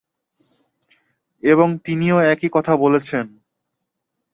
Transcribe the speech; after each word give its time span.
এবং 1.43 1.67
তিনিও 1.85 2.17
একই 2.31 2.49
কথা 2.51 2.73
বলেছেন। 2.77 3.25